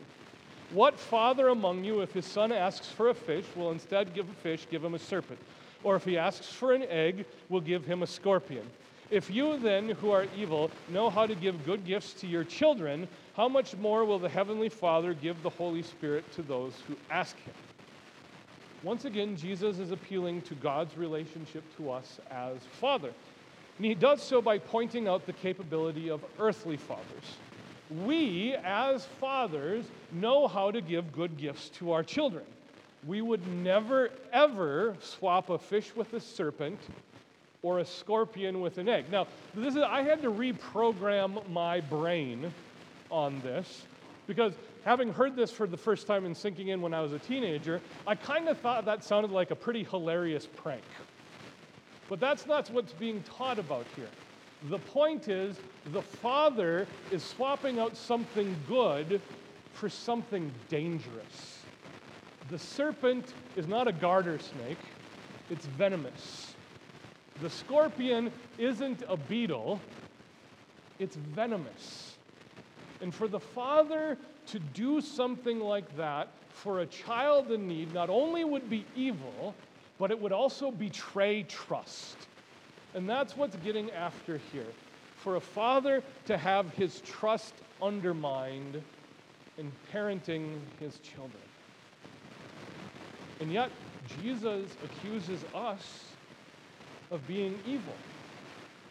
What 0.69 0.99
father 0.99 1.47
among 1.47 1.83
you, 1.83 2.01
if 2.01 2.13
his 2.13 2.25
son 2.25 2.51
asks 2.51 2.91
for 2.91 3.09
a 3.09 3.15
fish, 3.15 3.45
will 3.55 3.71
instead 3.71 4.13
give 4.13 4.29
a 4.29 4.33
fish, 4.33 4.67
give 4.69 4.83
him 4.83 4.93
a 4.93 4.99
serpent? 4.99 5.39
Or 5.83 5.95
if 5.95 6.03
he 6.03 6.17
asks 6.17 6.47
for 6.47 6.73
an 6.73 6.83
egg, 6.83 7.25
will 7.49 7.61
give 7.61 7.85
him 7.85 8.03
a 8.03 8.07
scorpion? 8.07 8.67
If 9.09 9.31
you 9.31 9.57
then, 9.57 9.89
who 9.89 10.11
are 10.11 10.27
evil, 10.35 10.71
know 10.87 11.09
how 11.09 11.25
to 11.25 11.33
give 11.33 11.65
good 11.65 11.85
gifts 11.85 12.13
to 12.15 12.27
your 12.27 12.43
children, 12.43 13.07
how 13.33 13.49
much 13.49 13.75
more 13.75 14.05
will 14.05 14.19
the 14.19 14.29
Heavenly 14.29 14.69
Father 14.69 15.15
give 15.15 15.41
the 15.41 15.49
Holy 15.49 15.81
Spirit 15.81 16.31
to 16.33 16.43
those 16.43 16.75
who 16.87 16.95
ask 17.09 17.35
him? 17.39 17.55
Once 18.83 19.03
again, 19.03 19.35
Jesus 19.35 19.77
is 19.77 19.91
appealing 19.91 20.41
to 20.43 20.55
God's 20.55 20.97
relationship 20.97 21.63
to 21.77 21.91
us 21.91 22.19
as 22.31 22.57
Father. 22.79 23.11
And 23.77 23.85
he 23.85 23.93
does 23.93 24.21
so 24.21 24.41
by 24.41 24.57
pointing 24.57 25.07
out 25.07 25.25
the 25.25 25.33
capability 25.33 26.09
of 26.09 26.23
earthly 26.39 26.77
fathers. 26.77 27.37
We, 28.05 28.55
as 28.63 29.05
fathers, 29.19 29.85
know 30.11 30.47
how 30.47 30.71
to 30.71 30.79
give 30.79 31.11
good 31.11 31.37
gifts 31.37 31.69
to 31.79 31.91
our 31.91 32.03
children. 32.03 32.45
We 33.05 33.21
would 33.21 33.45
never, 33.47 34.11
ever 34.31 34.95
swap 35.01 35.49
a 35.49 35.57
fish 35.57 35.95
with 35.95 36.13
a 36.13 36.19
serpent 36.19 36.79
or 37.61 37.79
a 37.79 37.85
scorpion 37.85 38.61
with 38.61 38.77
an 38.77 38.87
egg. 38.87 39.05
Now, 39.11 39.27
this 39.55 39.75
is, 39.75 39.81
I 39.81 40.03
had 40.03 40.21
to 40.21 40.31
reprogram 40.31 41.47
my 41.49 41.81
brain 41.81 42.53
on 43.11 43.41
this 43.41 43.83
because 44.27 44.53
having 44.85 45.13
heard 45.13 45.35
this 45.35 45.51
for 45.51 45.67
the 45.67 45.77
first 45.77 46.07
time 46.07 46.25
and 46.25 46.35
sinking 46.35 46.69
in 46.69 46.81
when 46.81 46.93
I 46.93 47.01
was 47.01 47.13
a 47.13 47.19
teenager, 47.19 47.81
I 48.07 48.15
kind 48.15 48.47
of 48.47 48.57
thought 48.59 48.85
that 48.85 49.03
sounded 49.03 49.31
like 49.31 49.51
a 49.51 49.55
pretty 49.55 49.83
hilarious 49.83 50.47
prank. 50.47 50.83
But 52.09 52.19
that's 52.19 52.45
not 52.47 52.69
what's 52.69 52.93
being 52.93 53.21
taught 53.23 53.59
about 53.59 53.85
here. 53.95 54.09
The 54.69 54.79
point 54.79 55.29
is, 55.29 55.57
the 55.93 56.01
father 56.01 56.87
is 57.11 57.23
swapping 57.23 57.79
out 57.79 57.95
something 57.95 58.55
good 58.67 59.21
for 59.73 59.89
something 59.89 60.51
dangerous. 60.67 61.59
The 62.49 62.59
serpent 62.59 63.33
is 63.55 63.67
not 63.67 63.87
a 63.87 63.91
garter 63.91 64.39
snake, 64.39 64.77
it's 65.49 65.65
venomous. 65.65 66.53
The 67.41 67.49
scorpion 67.49 68.31
isn't 68.57 69.03
a 69.07 69.15
beetle, 69.15 69.79
it's 70.97 71.15
venomous. 71.15 72.17
And 73.01 73.13
for 73.13 73.27
the 73.29 73.39
father 73.39 74.17
to 74.51 74.59
do 74.59 75.01
something 75.01 75.59
like 75.59 75.95
that 75.97 76.27
for 76.51 76.79
a 76.79 76.85
child 76.85 77.51
in 77.51 77.67
need 77.67 77.93
not 77.93 78.09
only 78.09 78.43
would 78.43 78.69
be 78.69 78.85
evil, 78.95 79.53
but 79.97 80.11
it 80.11 80.19
would 80.19 80.31
also 80.31 80.71
betray 80.71 81.43
trust. 81.43 82.17
And 82.93 83.07
that's 83.07 83.37
what's 83.37 83.55
getting 83.57 83.91
after 83.91 84.39
here. 84.51 84.65
For 85.17 85.35
a 85.35 85.41
father 85.41 86.01
to 86.25 86.37
have 86.37 86.69
his 86.73 87.01
trust 87.01 87.53
undermined 87.81 88.81
in 89.57 89.71
parenting 89.93 90.57
his 90.79 90.97
children. 90.99 91.43
And 93.41 93.51
yet, 93.51 93.69
Jesus 94.21 94.69
accuses 94.83 95.43
us 95.53 96.05
of 97.11 97.25
being 97.27 97.57
evil. 97.67 97.93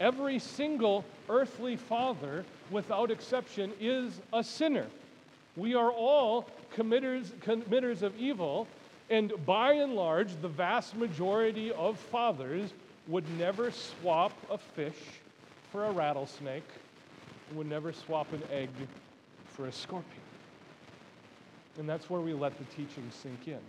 Every 0.00 0.38
single 0.38 1.04
earthly 1.28 1.76
father, 1.76 2.44
without 2.70 3.10
exception, 3.10 3.72
is 3.80 4.20
a 4.32 4.44
sinner. 4.44 4.86
We 5.58 5.74
are 5.74 5.90
all 5.90 6.46
committers, 6.72 7.32
committers 7.40 8.02
of 8.02 8.16
evil, 8.16 8.68
and 9.10 9.32
by 9.44 9.72
and 9.72 9.94
large, 9.94 10.40
the 10.40 10.48
vast 10.48 10.96
majority 10.96 11.72
of 11.72 11.98
fathers 11.98 12.72
would 13.08 13.24
never 13.36 13.72
swap 13.72 14.32
a 14.50 14.58
fish 14.58 14.98
for 15.72 15.86
a 15.86 15.90
rattlesnake, 15.90 16.68
would 17.54 17.66
never 17.66 17.92
swap 17.92 18.32
an 18.32 18.42
egg 18.52 18.68
for 19.46 19.66
a 19.66 19.72
scorpion. 19.72 20.22
And 21.78 21.88
that's 21.88 22.08
where 22.08 22.20
we 22.20 22.34
let 22.34 22.56
the 22.56 22.64
teaching 22.64 23.10
sink 23.10 23.48
in. 23.48 23.60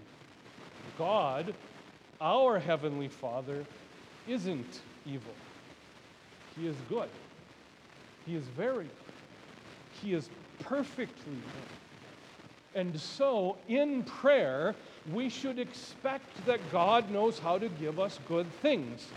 God, 0.97 1.55
our 2.21 2.59
Heavenly 2.59 3.07
Father, 3.07 3.65
isn't 4.27 4.81
evil. 5.07 5.33
He 6.55 6.67
is 6.67 6.75
good. 6.87 7.09
He 8.27 8.35
is 8.35 8.43
very 8.55 8.83
good. 8.83 9.13
He 10.01 10.13
is 10.13 10.29
perfectly 10.59 11.33
good. 11.33 11.78
And 12.75 12.99
so, 12.99 13.57
in 13.67 14.03
prayer, 14.03 14.75
we 15.11 15.29
should 15.29 15.59
expect 15.59 16.45
that 16.45 16.71
God 16.71 17.09
knows 17.09 17.39
how 17.39 17.57
to 17.57 17.67
give 17.67 17.99
us 17.99 18.19
good 18.27 18.51
things. 18.61 19.07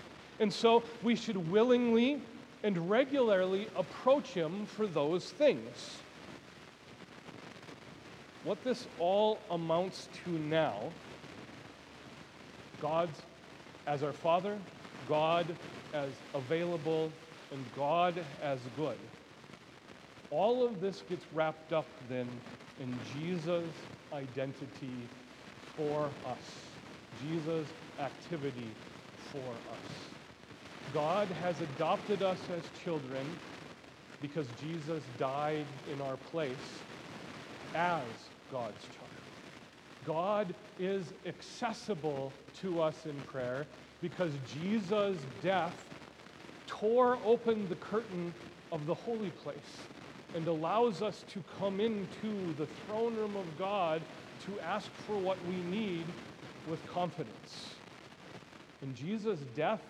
And 0.41 0.53
so, 0.53 0.85
we 1.03 1.15
should 1.15 1.37
willingly 1.51 2.23
and 2.63 2.89
regularly 2.89 3.69
approach 3.77 4.29
Him 4.29 4.67
for 4.67 4.87
those 4.87 5.31
things. 5.31 5.99
What 8.45 8.65
this 8.65 8.87
all 8.99 9.39
amounts 9.51 10.09
to 10.25 10.31
now 10.31 10.93
God's 12.81 13.23
as 13.87 14.03
our 14.03 14.13
Father, 14.13 14.59
God 15.09 15.57
as 15.93 16.11
available, 16.35 17.13
and 17.53 17.65
God 17.77 18.25
as 18.43 18.59
good. 18.77 18.97
All 20.31 20.65
of 20.65 20.81
this 20.81 21.03
gets 21.03 21.25
wrapped 21.33 21.73
up 21.73 21.87
then 22.09 22.27
in 22.83 23.01
Jesus' 23.01 23.77
identity 24.13 25.09
for 25.77 26.17
us, 26.25 26.81
Jesus' 27.15 27.75
activity 28.01 28.77
for 29.15 29.61
us. 29.71 29.87
God 30.91 31.31
has 31.31 31.61
adopted 31.61 32.25
us 32.25 32.51
as 32.51 32.71
children 32.71 33.39
because 34.21 34.49
Jesus 34.51 35.05
died 35.17 35.69
in 35.87 36.01
our 36.01 36.17
place 36.17 36.83
as 37.73 38.31
God's 38.49 38.89
child. 38.89 39.09
God 40.03 40.53
is 40.77 41.15
accessible 41.25 42.35
to 42.55 42.81
us 42.81 43.07
in 43.07 43.23
prayer 43.23 43.69
because 44.01 44.39
Jesus' 44.39 45.29
death 45.41 45.95
tore 46.67 47.21
open 47.23 47.69
the 47.69 47.77
curtain 47.77 48.35
of 48.73 48.87
the 48.87 48.95
holy 48.95 49.31
place 49.31 49.87
and 50.35 50.47
allows 50.49 51.03
us 51.03 51.25
to 51.29 51.43
come 51.59 51.81
into 51.81 52.55
the 52.55 52.67
throne 52.67 53.15
room 53.15 53.37
of 53.37 53.59
God 53.59 54.03
to 54.47 54.61
ask 54.61 54.91
for 55.07 55.19
what 55.19 55.45
we 55.45 55.63
need 55.63 56.07
with 56.67 56.87
confidence. 56.87 57.75
And 58.81 58.95
Jesus' 58.95 59.41
death 59.55 59.83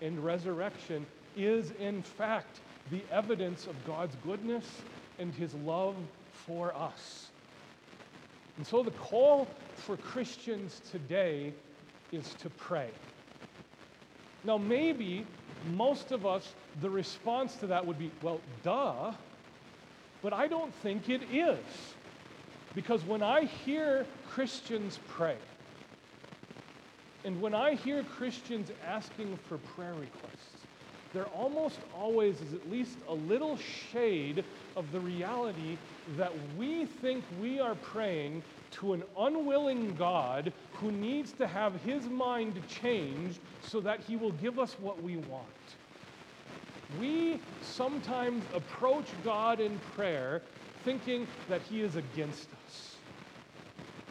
and 0.00 0.22
resurrection 0.22 1.06
is, 1.34 1.72
in 1.72 2.02
fact, 2.02 2.60
the 2.90 3.04
evidence 3.10 3.66
of 3.66 3.84
God's 3.84 4.16
goodness 4.16 4.84
and 5.18 5.34
his 5.34 5.54
love 5.54 5.96
for 6.30 6.74
us. 6.76 7.30
And 8.56 8.66
so 8.66 8.82
the 8.82 8.90
call 8.92 9.56
for 9.74 9.96
Christians 9.96 10.80
today 10.90 11.54
is 12.12 12.34
to 12.36 12.50
pray. 12.50 12.90
Now, 14.44 14.56
maybe 14.58 15.26
most 15.64 16.12
of 16.12 16.24
us, 16.24 16.54
the 16.80 16.90
response 16.90 17.56
to 17.56 17.66
that 17.66 17.84
would 17.84 17.98
be, 17.98 18.12
well, 18.22 18.40
duh. 18.62 19.12
But 20.26 20.32
I 20.32 20.48
don't 20.48 20.74
think 20.74 21.08
it 21.08 21.22
is. 21.22 21.94
Because 22.74 23.04
when 23.04 23.22
I 23.22 23.44
hear 23.44 24.08
Christians 24.24 24.98
pray, 25.06 25.38
and 27.22 27.40
when 27.40 27.54
I 27.54 27.76
hear 27.76 28.02
Christians 28.02 28.72
asking 28.84 29.36
for 29.36 29.56
prayer 29.56 29.94
requests, 29.94 30.66
there 31.12 31.28
almost 31.28 31.84
always 31.94 32.40
is 32.40 32.54
at 32.54 32.68
least 32.68 32.98
a 33.06 33.14
little 33.14 33.56
shade 33.56 34.46
of 34.74 34.90
the 34.90 34.98
reality 34.98 35.78
that 36.08 36.32
we 36.56 36.86
think 36.86 37.24
we 37.38 37.60
are 37.60 37.76
praying 37.76 38.42
to 38.72 38.94
an 38.94 39.04
unwilling 39.16 39.94
God 39.94 40.52
who 40.72 40.90
needs 40.90 41.34
to 41.34 41.46
have 41.46 41.80
his 41.82 42.08
mind 42.08 42.60
changed 42.66 43.42
so 43.60 43.80
that 43.80 44.00
he 44.00 44.16
will 44.16 44.32
give 44.32 44.58
us 44.58 44.76
what 44.80 45.00
we 45.00 45.16
want. 45.18 45.75
We 46.88 47.42
sometimes 47.60 48.46
approach 48.52 49.20
God 49.22 49.60
in 49.60 49.78
prayer 49.78 50.42
thinking 50.84 51.28
that 51.48 51.62
he 51.62 51.80
is 51.80 51.96
against 51.96 52.52
us, 52.64 52.96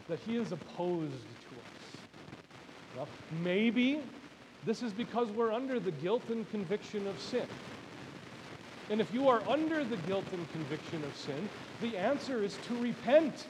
that 0.08 0.20
he 0.20 0.36
is 0.36 0.52
opposed 0.52 1.40
to 1.48 1.56
us. 1.60 1.96
Well, 2.92 3.10
maybe 3.30 4.02
this 4.62 4.82
is 4.82 4.92
because 4.92 5.30
we're 5.30 5.52
under 5.52 5.80
the 5.80 5.90
guilt 5.90 6.28
and 6.28 6.48
conviction 6.48 7.06
of 7.06 7.20
sin. 7.20 7.48
And 8.88 9.00
if 9.00 9.12
you 9.12 9.28
are 9.28 9.42
under 9.48 9.84
the 9.84 9.96
guilt 9.96 10.32
and 10.32 10.48
conviction 10.48 11.02
of 11.04 11.16
sin, 11.16 11.50
the 11.80 11.96
answer 11.96 12.42
is 12.42 12.58
to 12.58 12.76
repent. 12.76 13.48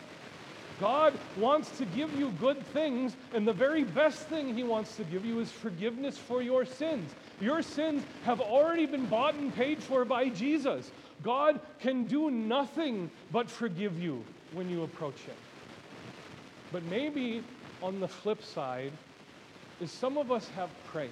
God 0.78 1.18
wants 1.36 1.70
to 1.78 1.86
give 1.86 2.12
you 2.12 2.32
good 2.32 2.66
things, 2.66 3.16
and 3.32 3.46
the 3.46 3.52
very 3.52 3.84
best 3.84 4.28
thing 4.28 4.54
He 4.54 4.62
wants 4.62 4.96
to 4.96 5.04
give 5.04 5.24
you 5.24 5.40
is 5.40 5.50
forgiveness 5.50 6.18
for 6.18 6.42
your 6.42 6.64
sins. 6.64 7.14
Your 7.38 7.62
sins 7.62 8.06
have 8.22 8.40
already 8.40 8.86
been 8.86 9.06
bought 9.06 9.34
and 9.34 9.52
paid 9.52 9.82
for 9.82 10.04
by 10.04 10.28
Jesus. 10.28 10.92
God 11.22 11.60
can 11.80 12.04
do 12.04 12.30
nothing 12.30 13.10
but 13.30 13.50
forgive 13.50 13.98
you 13.98 14.24
when 14.50 14.68
you 14.68 14.82
approach 14.82 15.20
Him. 15.20 15.36
But 16.72 16.82
maybe 16.82 17.44
on 17.82 18.00
the 18.00 18.08
flip 18.08 18.42
side, 18.42 18.92
is 19.80 19.92
some 19.92 20.16
of 20.16 20.32
us 20.32 20.48
have 20.50 20.70
prayed. 20.84 21.10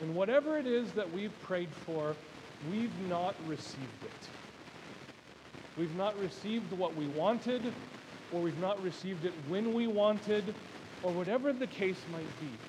And 0.00 0.14
whatever 0.14 0.58
it 0.58 0.66
is 0.66 0.92
that 0.92 1.10
we've 1.10 1.40
prayed 1.40 1.74
for, 1.74 2.16
we've 2.60 3.00
not 3.00 3.34
received 3.46 4.04
it. 4.04 4.28
We've 5.76 5.94
not 5.94 6.18
received 6.18 6.72
what 6.72 6.94
we 6.94 7.06
wanted, 7.06 7.74
or 8.30 8.42
we've 8.42 8.58
not 8.58 8.82
received 8.82 9.24
it 9.24 9.32
when 9.46 9.72
we 9.72 9.86
wanted, 9.86 10.54
or 11.02 11.12
whatever 11.12 11.52
the 11.52 11.66
case 11.66 12.06
might 12.08 12.38
be. 12.38 12.60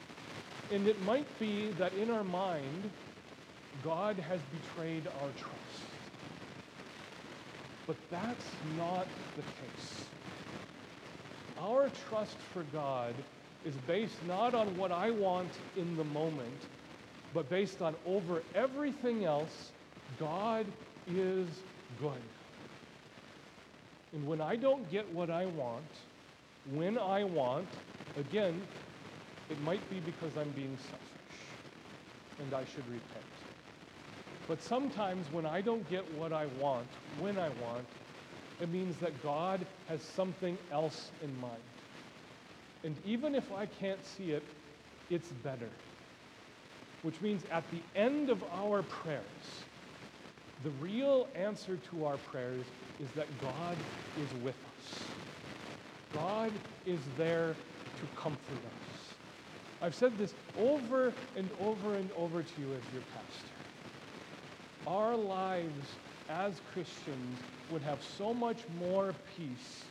And 0.71 0.87
it 0.87 1.01
might 1.03 1.27
be 1.39 1.71
that 1.79 1.93
in 1.93 2.11
our 2.11 2.23
mind, 2.23 2.89
God 3.83 4.17
has 4.17 4.39
betrayed 4.51 5.07
our 5.07 5.29
trust. 5.29 5.55
But 7.87 7.95
that's 8.11 8.45
not 8.77 9.07
the 9.35 9.41
case. 9.41 10.05
Our 11.59 11.89
trust 12.09 12.37
for 12.53 12.63
God 12.71 13.15
is 13.65 13.73
based 13.87 14.23
not 14.27 14.53
on 14.53 14.77
what 14.77 14.91
I 14.91 15.09
want 15.09 15.49
in 15.75 15.97
the 15.97 16.03
moment, 16.03 16.61
but 17.33 17.49
based 17.49 17.81
on 17.81 17.95
over 18.05 18.43
everything 18.53 19.25
else, 19.25 19.71
God 20.19 20.65
is 21.07 21.47
good. 21.99 22.21
And 24.13 24.27
when 24.27 24.41
I 24.41 24.55
don't 24.55 24.89
get 24.91 25.11
what 25.13 25.29
I 25.29 25.45
want, 25.47 25.83
when 26.73 26.97
I 26.97 27.23
want, 27.23 27.67
again, 28.17 28.61
it 29.49 29.59
might 29.59 29.89
be 29.89 29.99
because 29.99 30.37
I'm 30.37 30.51
being 30.51 30.77
selfish 30.77 31.57
and 32.39 32.53
I 32.53 32.63
should 32.63 32.87
repent. 32.87 33.25
But 34.47 34.61
sometimes 34.61 35.29
when 35.29 35.45
I 35.45 35.61
don't 35.61 35.87
get 35.89 36.09
what 36.11 36.33
I 36.33 36.45
want, 36.45 36.87
when 37.17 37.37
I 37.37 37.49
want, 37.49 37.87
it 38.59 38.69
means 38.69 38.97
that 38.97 39.21
God 39.21 39.67
has 39.87 40.03
something 40.03 40.57
else 40.71 41.11
in 41.21 41.35
mind. 41.39 41.61
And 42.83 42.97
even 43.03 43.35
if 43.35 43.51
I 43.51 43.65
can't 43.65 44.03
see 44.05 44.31
it, 44.31 44.43
it's 45.09 45.29
better. 45.29 45.71
Which 47.01 47.21
means 47.21 47.45
at 47.51 47.69
the 47.71 47.83
end 47.95 48.29
of 48.29 48.43
our 48.43 48.83
prayers, 48.83 49.65
the 50.63 50.71
real 50.71 51.29
answer 51.35 51.77
to 51.77 52.05
our 52.05 52.17
prayers 52.17 52.65
is 52.99 53.11
that 53.11 53.37
God 53.39 53.77
is 54.15 54.33
with 54.33 54.57
us. 54.77 55.15
God 56.11 56.59
is 56.85 57.01
there 57.17 57.57
to 57.95 58.07
comfort 58.15 58.65
us. 58.65 58.88
I've 59.81 59.95
said 59.95 60.17
this 60.17 60.35
over 60.55 61.15
and 61.35 61.51
over 61.57 61.95
and 61.95 62.11
over 62.11 62.43
to 62.43 62.61
you 62.61 62.73
as 62.73 62.91
your 62.91 63.01
pastor. 63.01 63.55
Our 64.85 65.15
lives 65.15 65.99
as 66.27 66.61
Christians 66.71 67.43
would 67.69 67.81
have 67.81 68.03
so 68.03 68.33
much 68.33 68.67
more 68.67 69.13
peace 69.35 69.89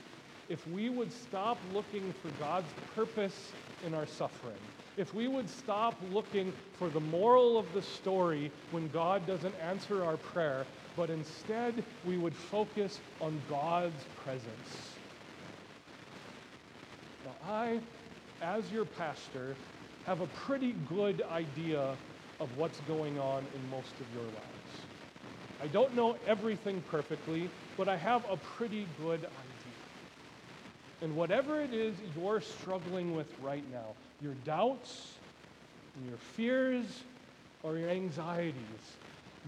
if 0.49 0.67
we 0.67 0.89
would 0.89 1.13
stop 1.13 1.63
looking 1.65 2.13
for 2.13 2.31
God's 2.31 2.75
purpose 2.95 3.55
in 3.83 3.95
our 3.95 4.07
suffering, 4.07 4.63
if 4.97 5.15
we 5.15 5.29
would 5.29 5.49
stop 5.49 6.01
looking 6.03 6.55
for 6.75 6.91
the 6.91 7.01
moral 7.01 7.59
of 7.59 7.73
the 7.73 7.83
story 7.83 8.51
when 8.71 8.89
God 8.89 9.27
doesn't 9.27 9.55
answer 9.57 10.05
our 10.05 10.17
prayer, 10.17 10.69
but 10.97 11.11
instead 11.11 11.85
we 12.03 12.17
would 12.17 12.37
focus 12.37 13.01
on 13.21 13.43
God's 13.47 14.07
presence. 14.17 14.99
Now, 17.25 17.37
I, 17.43 17.81
as 18.41 18.73
your 18.73 18.85
pastor, 18.85 19.59
have 20.09 20.23
a 20.23 20.27
pretty 20.47 20.73
good 20.89 21.23
idea 21.31 21.95
of 22.41 22.49
what's 22.57 22.81
going 22.89 23.19
on 23.19 23.45
in 23.55 23.71
most 23.71 23.93
of 24.01 24.07
your 24.15 24.23
lives. 24.23 24.87
I 25.63 25.67
don't 25.67 25.95
know 25.95 26.17
everything 26.27 26.83
perfectly, 26.91 27.51
but 27.77 27.91
I 27.91 27.97
have 27.99 28.25
a 28.31 28.39
pretty 28.39 28.87
good 29.03 29.19
idea. 29.19 29.79
And 31.03 31.15
whatever 31.15 31.61
it 31.61 31.75
is 31.75 31.95
you're 32.17 32.41
struggling 32.41 33.15
with 33.15 33.27
right 33.43 33.63
now, 33.71 33.85
your 34.23 34.33
doubts, 34.47 35.13
your 36.09 36.17
fears, 36.17 36.87
or 37.63 37.77
your 37.77 37.91
anxieties, 37.91 38.55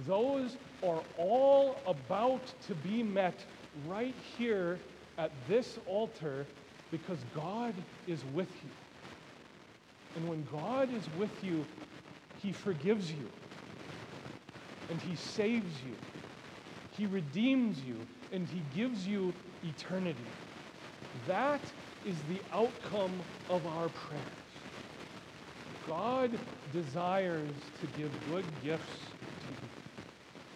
those 0.06 0.58
are 0.86 1.00
all 1.16 1.74
about 1.86 2.52
to 2.66 2.74
be 2.74 3.02
met 3.02 3.46
right 3.88 4.14
here 4.36 4.78
at 5.16 5.30
this 5.48 5.78
altar 5.86 6.44
because 6.90 7.24
God 7.34 7.72
is 8.06 8.22
with 8.34 8.48
you. 8.62 8.79
And 10.14 10.28
when 10.28 10.44
God 10.44 10.92
is 10.92 11.08
with 11.08 11.44
you, 11.44 11.66
He 12.34 12.52
forgives 12.52 13.12
you 13.12 13.30
and 14.88 15.00
He 15.00 15.14
saves 15.14 15.82
you. 15.82 15.98
He 16.90 17.06
redeems 17.06 17.80
you 17.80 18.08
and 18.32 18.46
He 18.46 18.60
gives 18.60 19.06
you 19.06 19.34
eternity. 19.62 20.34
That 21.26 21.72
is 22.02 22.22
the 22.24 22.42
outcome 22.52 23.24
of 23.48 23.66
our 23.66 23.88
prayers. 23.88 24.24
God 25.86 26.40
desires 26.72 27.70
to 27.80 27.86
give 27.86 28.10
good 28.22 28.60
gifts 28.60 29.14
to 29.46 29.52
you. 29.52 29.70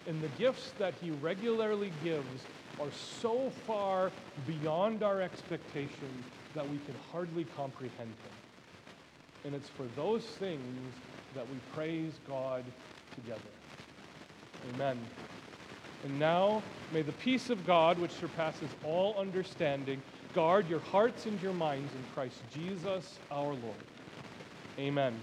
And 0.05 0.21
the 0.21 0.29
gifts 0.29 0.73
that 0.77 0.95
He 0.95 1.11
regularly 1.11 1.91
gives 1.91 2.47
are 2.79 2.91
so 2.91 3.49
far 3.65 4.13
beyond 4.45 5.01
our 5.01 5.21
expectations 5.21 6.27
that 6.53 6.67
we 6.67 6.77
can 6.77 6.95
hardly 7.11 7.45
comprehend 7.45 8.15
Him. 8.23 8.33
And 9.45 9.53
it's 9.53 9.69
for 9.69 9.85
those 9.95 10.23
things 10.23 10.59
that 11.35 11.43
we 11.47 11.57
praise 11.75 12.13
God 12.27 12.63
together. 13.15 13.39
Amen. 14.73 14.97
And 16.03 16.19
now, 16.19 16.63
may 16.93 17.01
the 17.01 17.11
peace 17.13 17.49
of 17.49 17.65
God, 17.65 17.99
which 17.99 18.11
surpasses 18.11 18.69
all 18.83 19.15
understanding, 19.17 20.01
guard 20.33 20.69
your 20.69 20.79
hearts 20.79 21.25
and 21.25 21.41
your 21.41 21.53
minds 21.53 21.91
in 21.93 22.03
Christ 22.13 22.41
Jesus 22.53 23.19
our 23.31 23.47
Lord. 23.47 23.85
Amen. 24.79 25.13